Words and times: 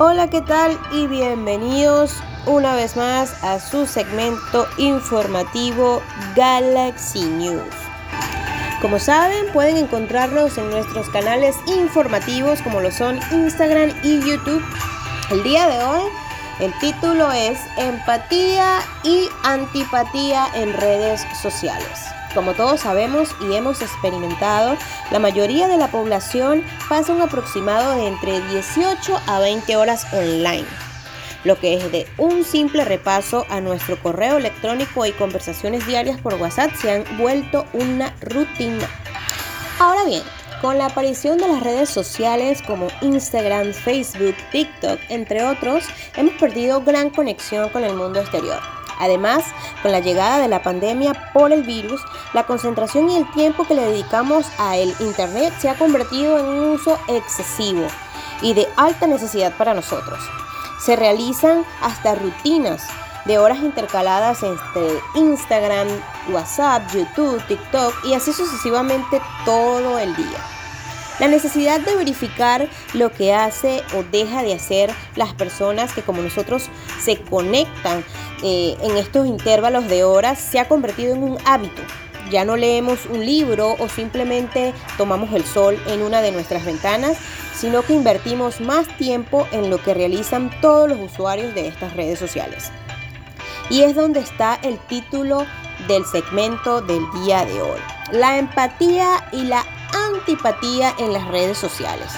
Hola, 0.00 0.30
¿qué 0.30 0.42
tal? 0.42 0.78
Y 0.92 1.08
bienvenidos 1.08 2.22
una 2.46 2.76
vez 2.76 2.96
más 2.96 3.42
a 3.42 3.58
su 3.58 3.84
segmento 3.84 4.68
informativo 4.76 6.00
Galaxy 6.36 7.24
News. 7.24 7.74
Como 8.80 9.00
saben, 9.00 9.52
pueden 9.52 9.76
encontrarnos 9.76 10.56
en 10.56 10.70
nuestros 10.70 11.08
canales 11.10 11.56
informativos 11.66 12.62
como 12.62 12.80
lo 12.80 12.92
son 12.92 13.18
Instagram 13.32 13.90
y 14.04 14.20
YouTube. 14.20 14.62
El 15.32 15.42
día 15.42 15.66
de 15.66 15.82
hoy 15.82 16.02
el 16.60 16.72
título 16.78 17.32
es 17.32 17.58
Empatía 17.76 18.78
y 19.02 19.28
antipatía 19.42 20.46
en 20.54 20.74
redes 20.74 21.26
sociales. 21.42 22.07
Como 22.38 22.54
todos 22.54 22.82
sabemos 22.82 23.34
y 23.40 23.56
hemos 23.56 23.82
experimentado, 23.82 24.76
la 25.10 25.18
mayoría 25.18 25.66
de 25.66 25.76
la 25.76 25.88
población 25.88 26.62
pasa 26.88 27.12
un 27.12 27.20
aproximado 27.20 27.96
de 27.96 28.06
entre 28.06 28.40
18 28.52 29.20
a 29.26 29.40
20 29.40 29.74
horas 29.74 30.06
online, 30.12 30.64
lo 31.42 31.58
que 31.58 31.74
es 31.74 31.90
de 31.90 32.06
un 32.16 32.44
simple 32.44 32.84
repaso 32.84 33.44
a 33.50 33.60
nuestro 33.60 34.00
correo 34.00 34.36
electrónico 34.36 35.04
y 35.04 35.10
conversaciones 35.10 35.84
diarias 35.88 36.20
por 36.20 36.34
WhatsApp 36.34 36.70
se 36.80 36.92
han 36.92 37.18
vuelto 37.18 37.66
una 37.72 38.14
rutina. 38.20 38.88
Ahora 39.80 40.04
bien, 40.04 40.22
con 40.62 40.78
la 40.78 40.86
aparición 40.86 41.38
de 41.38 41.48
las 41.48 41.60
redes 41.60 41.88
sociales 41.90 42.62
como 42.62 42.86
Instagram, 43.00 43.72
Facebook, 43.72 44.36
TikTok, 44.52 45.00
entre 45.08 45.42
otros, 45.42 45.82
hemos 46.16 46.34
perdido 46.34 46.82
gran 46.82 47.10
conexión 47.10 47.68
con 47.70 47.82
el 47.82 47.94
mundo 47.94 48.20
exterior. 48.20 48.77
Además, 48.98 49.44
con 49.82 49.92
la 49.92 50.00
llegada 50.00 50.38
de 50.38 50.48
la 50.48 50.62
pandemia 50.62 51.30
por 51.32 51.52
el 51.52 51.62
virus, 51.62 52.00
la 52.32 52.44
concentración 52.44 53.10
y 53.10 53.16
el 53.16 53.30
tiempo 53.32 53.64
que 53.64 53.74
le 53.74 53.82
dedicamos 53.82 54.46
a 54.58 54.76
el 54.76 54.94
Internet 55.00 55.54
se 55.60 55.68
ha 55.68 55.74
convertido 55.74 56.38
en 56.38 56.46
un 56.46 56.70
uso 56.70 56.98
excesivo 57.08 57.86
y 58.42 58.54
de 58.54 58.68
alta 58.76 59.06
necesidad 59.06 59.56
para 59.56 59.74
nosotros. 59.74 60.18
Se 60.80 60.96
realizan 60.96 61.64
hasta 61.82 62.14
rutinas 62.14 62.82
de 63.24 63.38
horas 63.38 63.58
intercaladas 63.58 64.42
entre 64.42 65.00
Instagram, 65.14 65.88
WhatsApp, 66.30 66.82
YouTube, 66.92 67.44
TikTok 67.46 68.04
y 68.04 68.14
así 68.14 68.32
sucesivamente 68.32 69.20
todo 69.44 69.98
el 69.98 70.14
día. 70.16 70.57
La 71.18 71.26
necesidad 71.26 71.80
de 71.80 71.96
verificar 71.96 72.68
lo 72.94 73.10
que 73.10 73.34
hace 73.34 73.82
o 73.96 74.04
deja 74.04 74.42
de 74.42 74.54
hacer 74.54 74.90
las 75.16 75.34
personas 75.34 75.92
que 75.92 76.02
como 76.02 76.22
nosotros 76.22 76.68
se 77.02 77.20
conectan 77.20 78.04
eh, 78.42 78.76
en 78.82 78.96
estos 78.96 79.26
intervalos 79.26 79.88
de 79.88 80.04
horas 80.04 80.38
se 80.38 80.60
ha 80.60 80.68
convertido 80.68 81.14
en 81.14 81.24
un 81.24 81.38
hábito. 81.44 81.82
Ya 82.30 82.44
no 82.44 82.56
leemos 82.56 83.06
un 83.06 83.24
libro 83.24 83.74
o 83.78 83.88
simplemente 83.88 84.72
tomamos 84.96 85.32
el 85.32 85.44
sol 85.44 85.80
en 85.88 86.02
una 86.02 86.20
de 86.20 86.30
nuestras 86.30 86.64
ventanas, 86.64 87.16
sino 87.54 87.82
que 87.82 87.94
invertimos 87.94 88.60
más 88.60 88.86
tiempo 88.96 89.48
en 89.50 89.70
lo 89.70 89.82
que 89.82 89.94
realizan 89.94 90.50
todos 90.60 90.88
los 90.88 91.00
usuarios 91.00 91.54
de 91.54 91.66
estas 91.66 91.96
redes 91.96 92.18
sociales. 92.18 92.70
Y 93.70 93.82
es 93.82 93.96
donde 93.96 94.20
está 94.20 94.58
el 94.62 94.78
título 94.78 95.46
del 95.88 96.04
segmento 96.04 96.80
del 96.80 97.02
día 97.24 97.44
de 97.44 97.60
hoy. 97.60 97.80
La 98.12 98.38
empatía 98.38 99.28
y 99.32 99.42
la 99.42 99.64
antipatía 100.18 100.94
en 100.98 101.12
las 101.12 101.26
redes 101.28 101.58
sociales. 101.58 102.12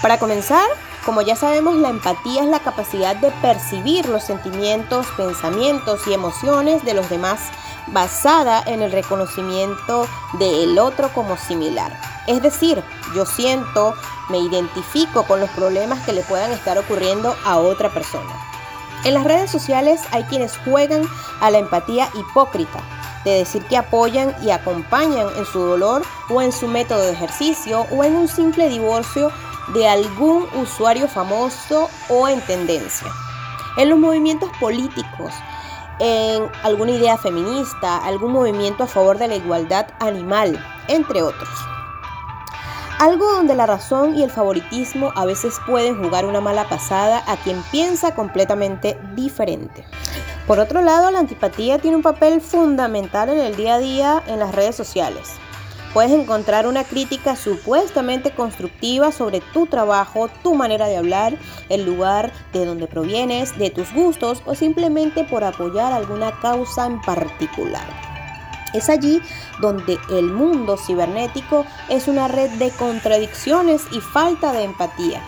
Para 0.00 0.18
comenzar, 0.18 0.66
como 1.04 1.20
ya 1.20 1.36
sabemos, 1.36 1.76
la 1.76 1.88
empatía 1.88 2.42
es 2.42 2.48
la 2.48 2.60
capacidad 2.60 3.16
de 3.16 3.30
percibir 3.42 4.08
los 4.08 4.22
sentimientos, 4.22 5.06
pensamientos 5.16 6.06
y 6.06 6.12
emociones 6.12 6.84
de 6.84 6.94
los 6.94 7.08
demás 7.08 7.40
basada 7.88 8.62
en 8.66 8.82
el 8.82 8.92
reconocimiento 8.92 10.06
del 10.38 10.78
otro 10.78 11.12
como 11.12 11.36
similar. 11.36 11.92
Es 12.26 12.42
decir, 12.42 12.82
yo 13.14 13.26
siento, 13.26 13.94
me 14.28 14.38
identifico 14.38 15.24
con 15.24 15.40
los 15.40 15.50
problemas 15.50 16.00
que 16.04 16.12
le 16.12 16.22
puedan 16.22 16.52
estar 16.52 16.78
ocurriendo 16.78 17.36
a 17.44 17.58
otra 17.58 17.90
persona. 17.90 18.32
En 19.04 19.14
las 19.14 19.24
redes 19.24 19.50
sociales 19.50 20.00
hay 20.12 20.22
quienes 20.24 20.56
juegan 20.58 21.02
a 21.40 21.50
la 21.50 21.58
empatía 21.58 22.08
hipócrita, 22.14 22.80
de 23.24 23.38
decir 23.38 23.62
que 23.66 23.76
apoyan 23.76 24.34
y 24.42 24.50
acompañan 24.50 25.28
en 25.36 25.44
su 25.44 25.60
dolor 25.60 26.02
o 26.28 26.42
en 26.42 26.52
su 26.52 26.66
método 26.68 27.02
de 27.02 27.12
ejercicio 27.12 27.86
o 27.90 28.04
en 28.04 28.16
un 28.16 28.28
simple 28.28 28.68
divorcio 28.68 29.30
de 29.74 29.88
algún 29.88 30.46
usuario 30.54 31.08
famoso 31.08 31.88
o 32.08 32.28
en 32.28 32.40
tendencia. 32.42 33.08
En 33.76 33.88
los 33.88 33.98
movimientos 33.98 34.50
políticos, 34.60 35.32
en 35.98 36.50
alguna 36.62 36.92
idea 36.92 37.16
feminista, 37.16 37.98
algún 37.98 38.32
movimiento 38.32 38.84
a 38.84 38.86
favor 38.86 39.18
de 39.18 39.28
la 39.28 39.36
igualdad 39.36 39.86
animal, 40.00 40.62
entre 40.88 41.22
otros. 41.22 41.48
Algo 42.98 43.32
donde 43.32 43.54
la 43.54 43.66
razón 43.66 44.14
y 44.14 44.22
el 44.22 44.30
favoritismo 44.30 45.12
a 45.16 45.24
veces 45.24 45.54
pueden 45.66 46.00
jugar 46.02 46.24
una 46.24 46.40
mala 46.40 46.68
pasada 46.68 47.22
a 47.26 47.36
quien 47.36 47.62
piensa 47.70 48.14
completamente 48.14 48.98
diferente. 49.14 49.84
Por 50.46 50.58
otro 50.58 50.82
lado, 50.82 51.10
la 51.12 51.20
antipatía 51.20 51.78
tiene 51.78 51.96
un 51.96 52.02
papel 52.02 52.40
fundamental 52.40 53.28
en 53.28 53.38
el 53.38 53.54
día 53.54 53.76
a 53.76 53.78
día 53.78 54.22
en 54.26 54.40
las 54.40 54.52
redes 54.54 54.74
sociales. 54.74 55.30
Puedes 55.94 56.10
encontrar 56.10 56.66
una 56.66 56.84
crítica 56.84 57.36
supuestamente 57.36 58.34
constructiva 58.34 59.12
sobre 59.12 59.40
tu 59.52 59.66
trabajo, 59.66 60.28
tu 60.42 60.54
manera 60.54 60.86
de 60.86 60.96
hablar, 60.96 61.38
el 61.68 61.84
lugar 61.84 62.32
de 62.52 62.64
donde 62.64 62.86
provienes, 62.86 63.56
de 63.58 63.70
tus 63.70 63.92
gustos 63.92 64.42
o 64.46 64.54
simplemente 64.54 65.22
por 65.24 65.44
apoyar 65.44 65.92
alguna 65.92 66.32
causa 66.40 66.86
en 66.86 67.00
particular. 67.02 67.86
Es 68.74 68.88
allí 68.88 69.20
donde 69.60 69.98
el 70.10 70.24
mundo 70.24 70.76
cibernético 70.78 71.66
es 71.90 72.08
una 72.08 72.26
red 72.26 72.50
de 72.52 72.70
contradicciones 72.70 73.82
y 73.92 74.00
falta 74.00 74.52
de 74.52 74.64
empatía 74.64 75.22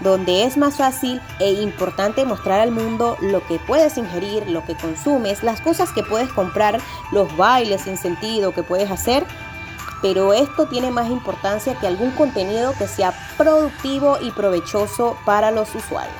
donde 0.00 0.44
es 0.44 0.56
más 0.56 0.76
fácil 0.76 1.20
e 1.40 1.52
importante 1.52 2.24
mostrar 2.24 2.60
al 2.60 2.70
mundo 2.70 3.16
lo 3.20 3.44
que 3.46 3.58
puedes 3.58 3.96
ingerir, 3.98 4.48
lo 4.48 4.64
que 4.64 4.76
consumes, 4.76 5.42
las 5.42 5.60
cosas 5.60 5.92
que 5.92 6.02
puedes 6.02 6.28
comprar, 6.32 6.80
los 7.12 7.36
bailes 7.36 7.82
sin 7.82 7.96
sentido 7.96 8.52
que 8.52 8.62
puedes 8.62 8.90
hacer, 8.90 9.24
pero 10.00 10.32
esto 10.32 10.68
tiene 10.68 10.90
más 10.90 11.10
importancia 11.10 11.74
que 11.74 11.86
algún 11.86 12.12
contenido 12.12 12.72
que 12.78 12.86
sea 12.86 13.12
productivo 13.36 14.18
y 14.20 14.30
provechoso 14.30 15.16
para 15.24 15.50
los 15.50 15.74
usuarios. 15.74 16.14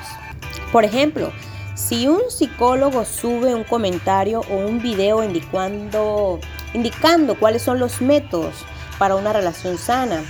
Por 0.71 0.83
ejemplo, 0.83 1.31
si 1.75 2.07
un 2.07 2.29
psicólogo 2.29 3.05
sube 3.05 3.55
un 3.55 3.63
comentario 3.63 4.41
o 4.51 4.55
un 4.57 4.81
video 4.81 5.23
indicando, 5.23 6.39
indicando 6.73 7.35
cuáles 7.39 7.61
son 7.61 7.79
los 7.79 8.01
métodos 8.01 8.53
para 8.97 9.15
una 9.15 9.31
relación 9.31 9.77
sana, 9.77 10.21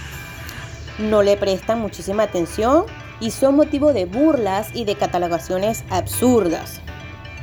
no 0.99 1.23
le 1.23 1.37
prestan 1.37 1.79
muchísima 1.79 2.23
atención 2.23 2.85
y 3.19 3.31
son 3.31 3.55
motivo 3.55 3.93
de 3.93 4.05
burlas 4.05 4.69
y 4.73 4.85
de 4.85 4.95
catalogaciones 4.95 5.83
absurdas. 5.89 6.81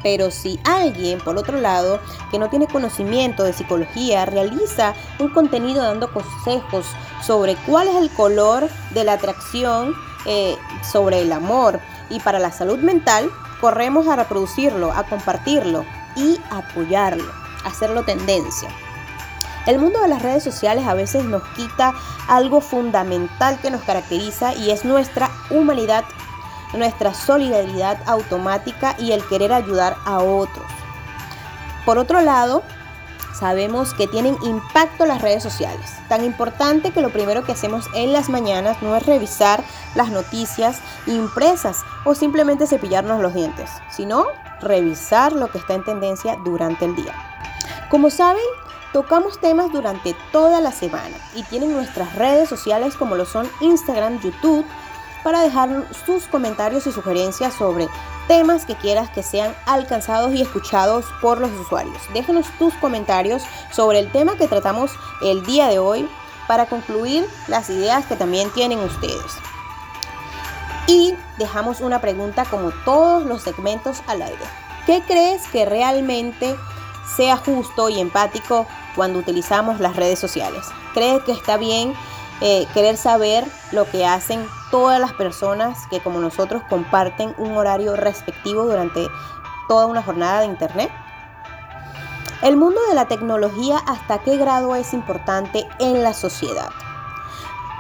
Pero 0.03 0.31
si 0.31 0.61
alguien, 0.65 1.19
por 1.19 1.37
otro 1.37 1.61
lado, 1.61 2.01
que 2.31 2.39
no 2.39 2.49
tiene 2.49 2.67
conocimiento 2.67 3.43
de 3.43 3.53
psicología, 3.53 4.25
realiza 4.25 4.95
un 5.19 5.31
contenido 5.31 5.83
dando 5.83 6.13
consejos 6.13 6.87
sobre 7.23 7.57
cuál 7.67 7.89
es 7.89 7.97
el 7.97 8.11
color 8.11 8.69
de 8.91 9.05
la 9.05 9.15
atracción, 9.15 9.95
eh, 10.27 10.57
sobre 10.83 11.23
el 11.23 11.33
amor 11.33 11.81
y 12.11 12.21
para 12.21 12.39
la 12.39 12.53
salud 12.53 12.79
mental, 12.79 13.31
corremos 13.61 14.07
a 14.09 14.17
reproducirlo, 14.17 14.93
a 14.93 15.05
compartirlo 15.05 15.85
y 16.15 16.39
apoyarlo, 16.51 17.33
hacerlo 17.65 18.05
tendencia. 18.05 18.69
El 19.67 19.81
mundo 19.81 20.01
de 20.01 20.09
las 20.09 20.23
redes 20.23 20.45
sociales 20.45 20.87
a 20.87 20.95
veces 20.95 21.25
nos 21.25 21.43
quita 21.57 21.93
algo 22.29 22.61
fundamental 22.61 23.59
que 23.61 23.71
nos 23.71 23.83
caracteriza 23.83 24.55
y 24.55 24.71
es 24.71 24.85
nuestra 24.85 25.29
humanidad, 25.51 26.05
nuestra 26.73 27.13
solidaridad 27.13 27.99
automática 28.07 28.95
y 28.99 29.11
el 29.11 29.25
querer 29.27 29.53
ayudar 29.53 29.97
a 30.05 30.21
otros. 30.21 30.67
Por 31.85 31.99
otro 31.99 32.21
lado, 32.21 32.63
sabemos 33.35 33.93
que 33.93 34.07
tienen 34.07 34.37
impacto 34.45 35.05
las 35.05 35.21
redes 35.21 35.43
sociales, 35.43 35.91
tan 36.09 36.25
importante 36.25 36.93
que 36.93 37.03
lo 37.03 37.11
primero 37.11 37.45
que 37.45 37.53
hacemos 37.53 37.89
en 37.93 38.13
las 38.13 38.29
mañanas 38.29 38.81
no 38.83 38.95
es 38.95 39.05
revisar 39.05 39.65
las 39.97 40.11
noticias 40.11 40.79
impresas 41.07 41.79
o 42.05 42.15
simplemente 42.15 42.69
cepillarnos 42.69 43.21
los 43.21 43.35
dientes, 43.35 43.71
sino 43.91 44.27
revisar 44.61 45.33
lo 45.33 45.49
que 45.49 45.59
está 45.59 45.75
en 45.75 45.85
tendencia 45.85 46.39
durante 46.45 46.85
el 46.85 46.95
día. 46.95 47.15
Como 47.89 48.11
saben, 48.11 48.43
Tocamos 48.97 49.39
temas 49.39 49.71
durante 49.73 50.17
toda 50.33 50.63
la 50.63 50.73
semana 50.73 51.15
y 51.35 51.43
tienen 51.43 51.71
nuestras 51.75 52.15
redes 52.15 52.49
sociales 52.49 52.97
como 52.97 53.15
lo 53.15 53.27
son 53.27 53.47
Instagram, 53.61 54.23
YouTube, 54.23 54.65
para 55.23 55.43
dejar 55.43 55.87
sus 56.07 56.25
comentarios 56.29 56.87
y 56.87 56.93
sugerencias 56.93 57.53
sobre 57.53 57.89
temas 58.27 58.65
que 58.65 58.75
quieras 58.75 59.11
que 59.11 59.23
sean 59.23 59.55
alcanzados 59.67 60.33
y 60.33 60.41
escuchados 60.41 61.05
por 61.21 61.43
los 61.43 61.51
usuarios. 61.51 61.99
Déjanos 62.15 62.47
tus 62.59 62.73
comentarios 62.77 63.43
sobre 63.71 63.99
el 63.99 64.11
tema 64.11 64.39
que 64.39 64.49
tratamos 64.49 64.93
el 65.21 65.45
día 65.45 65.69
de 65.69 65.79
hoy 65.79 66.09
para 66.49 66.65
concluir 66.65 67.29
las 67.49 67.69
ideas 67.69 68.07
que 68.07 68.17
también 68.17 68.49
tienen 68.53 68.79
ustedes. 68.79 69.31
Y 70.87 71.15
dejamos 71.37 71.83
una 71.83 72.01
pregunta 72.01 72.47
como 72.47 72.71
todos 72.87 73.27
los 73.27 73.43
segmentos 73.43 74.03
al 74.07 74.23
aire. 74.23 74.45
¿Qué 74.87 75.03
crees 75.07 75.47
que 75.49 75.67
realmente 75.67 76.57
sea 77.15 77.37
justo 77.37 77.91
y 77.91 78.01
empático 78.01 78.67
cuando 78.97 79.21
utilizamos 79.21 79.79
las 79.79 79.95
redes 79.95 80.19
sociales. 80.19 80.67
¿Crees 80.95 81.23
que 81.23 81.33
está 81.33 81.57
bien 81.57 81.95
eh, 82.41 82.67
querer 82.75 82.97
saber 82.97 83.45
lo 83.71 83.89
que 83.89 84.05
hacen 84.05 84.45
todas 84.71 84.99
las 84.99 85.13
personas 85.13 85.87
que 85.89 86.01
como 86.01 86.19
nosotros 86.19 86.63
comparten 86.69 87.35
un 87.39 87.57
horario 87.57 87.95
respectivo 87.95 88.65
durante 88.65 89.07
toda 89.69 89.87
una 89.87 90.03
jornada 90.03 90.41
de 90.41 90.47
Internet? 90.47 90.91
El 92.43 92.57
mundo 92.57 92.81
de 92.89 92.95
la 92.95 93.09
tecnología, 93.09 93.79
¿hasta 93.87 94.19
qué 94.19 94.37
grado 94.37 94.75
es 94.75 94.93
importante 94.93 95.67
en 95.79 96.03
la 96.03 96.13
sociedad? 96.13 96.71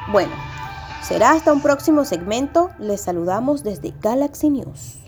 Bueno, 0.08 0.32
será 1.02 1.32
hasta 1.32 1.52
un 1.52 1.60
próximo 1.60 2.04
segmento. 2.04 2.70
Les 2.78 3.00
saludamos 3.00 3.64
desde 3.64 3.92
Galaxy 4.00 4.50
News. 4.50 4.98